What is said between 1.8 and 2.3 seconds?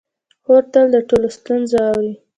اوري.